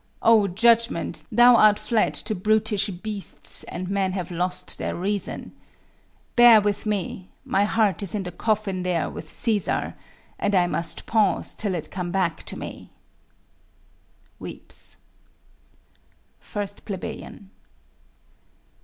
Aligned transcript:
Oh, 0.23 0.47
judgment, 0.47 1.21
thou 1.31 1.55
art 1.57 1.77
fled 1.77 2.15
to 2.15 2.33
brutish 2.33 2.89
beasts, 2.89 3.63
And 3.65 3.87
men 3.87 4.13
have 4.13 4.31
lost 4.31 4.79
their 4.79 4.95
reason! 4.95 5.51
Bear 6.35 6.59
with 6.59 6.87
me; 6.87 7.29
My 7.45 7.65
heart 7.65 8.01
is 8.01 8.15
in 8.15 8.23
the 8.23 8.31
coffin 8.31 8.81
there 8.81 9.11
with 9.11 9.29
Cæsar, 9.29 9.93
And 10.39 10.55
I 10.55 10.65
must 10.65 11.05
pause 11.05 11.53
till 11.53 11.75
it 11.75 11.91
come 11.91 12.09
back 12.11 12.41
to 12.47 12.57
me. 12.57 12.89
[Weeps. 14.39 14.97
_1 16.43 16.83
Plebeian. 16.83 17.51